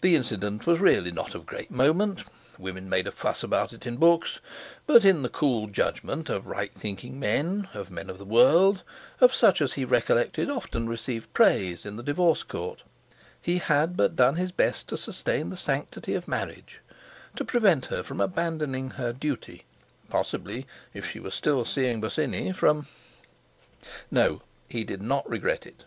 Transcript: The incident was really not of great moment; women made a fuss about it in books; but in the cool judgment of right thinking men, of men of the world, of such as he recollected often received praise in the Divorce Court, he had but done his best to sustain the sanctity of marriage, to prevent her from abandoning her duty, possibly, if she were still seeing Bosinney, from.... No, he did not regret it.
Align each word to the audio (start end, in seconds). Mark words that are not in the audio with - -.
The 0.00 0.16
incident 0.16 0.66
was 0.66 0.80
really 0.80 1.12
not 1.12 1.34
of 1.34 1.44
great 1.44 1.70
moment; 1.70 2.24
women 2.58 2.88
made 2.88 3.06
a 3.06 3.12
fuss 3.12 3.42
about 3.42 3.74
it 3.74 3.84
in 3.84 3.98
books; 3.98 4.40
but 4.86 5.04
in 5.04 5.20
the 5.20 5.28
cool 5.28 5.66
judgment 5.66 6.30
of 6.30 6.46
right 6.46 6.72
thinking 6.72 7.20
men, 7.20 7.68
of 7.74 7.90
men 7.90 8.08
of 8.08 8.16
the 8.16 8.24
world, 8.24 8.82
of 9.20 9.34
such 9.34 9.60
as 9.60 9.74
he 9.74 9.84
recollected 9.84 10.48
often 10.48 10.88
received 10.88 11.34
praise 11.34 11.84
in 11.84 11.96
the 11.96 12.02
Divorce 12.02 12.42
Court, 12.42 12.82
he 13.38 13.58
had 13.58 13.98
but 13.98 14.16
done 14.16 14.36
his 14.36 14.50
best 14.50 14.88
to 14.88 14.96
sustain 14.96 15.50
the 15.50 15.58
sanctity 15.58 16.14
of 16.14 16.26
marriage, 16.26 16.80
to 17.36 17.44
prevent 17.44 17.84
her 17.92 18.02
from 18.02 18.18
abandoning 18.22 18.92
her 18.92 19.12
duty, 19.12 19.66
possibly, 20.08 20.66
if 20.94 21.04
she 21.10 21.20
were 21.20 21.30
still 21.30 21.66
seeing 21.66 22.00
Bosinney, 22.00 22.50
from.... 22.52 22.86
No, 24.10 24.40
he 24.70 24.84
did 24.84 25.02
not 25.02 25.28
regret 25.28 25.66
it. 25.66 25.84